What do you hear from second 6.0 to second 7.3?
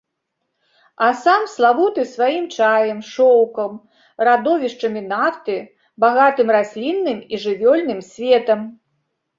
багатым раслінным